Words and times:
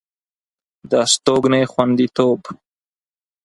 د 0.89 0.91
استوګنې 1.05 1.61
خوندیتوب 1.71 2.41